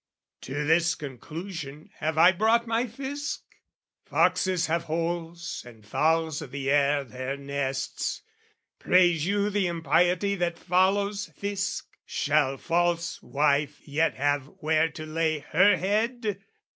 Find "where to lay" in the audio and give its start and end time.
14.57-15.37